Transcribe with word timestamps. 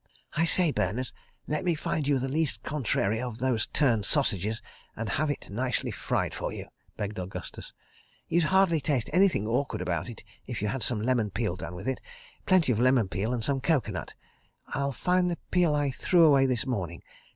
"I 0.33 0.45
say, 0.45 0.71
Berners. 0.71 1.13
Let 1.45 1.63
me 1.63 1.75
find 1.75 2.07
you 2.07 2.17
the 2.17 2.27
least 2.27 2.63
contrary 2.63 3.21
of 3.21 3.37
those 3.37 3.67
turned 3.67 4.03
sausages, 4.03 4.59
and 4.95 5.07
have 5.09 5.29
it 5.29 5.51
nicely 5.51 5.91
fried 5.91 6.33
for 6.33 6.51
you," 6.51 6.69
begged 6.97 7.19
Augustus. 7.19 7.71
"You'd 8.27 8.45
hardly 8.45 8.81
taste 8.81 9.11
anything 9.13 9.45
awkward 9.45 9.79
about 9.79 10.09
it 10.09 10.23
if 10.47 10.59
you 10.59 10.69
had 10.69 10.81
some 10.81 11.03
lemon 11.03 11.29
peel 11.29 11.55
done 11.55 11.75
with 11.75 11.87
it. 11.87 12.01
Plenty 12.47 12.71
of 12.71 12.79
lemon 12.79 13.09
peel 13.09 13.31
and 13.31 13.43
some 13.43 13.61
coco 13.61 13.91
nut. 13.91 14.15
I'll 14.69 14.91
find 14.91 15.29
the 15.29 15.37
peel 15.51 15.75
I 15.75 15.91
threw 15.91 16.23
away 16.25 16.47
this 16.47 16.65
morning. 16.65 17.03